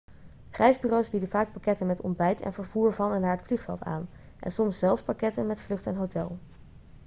[0.51, 4.51] reisbureaus bieden vaak pakketten met ontbijt en vervoer van en naar het vliegveld aan en
[4.51, 6.39] soms zelfs pakketten met vlucht en hotel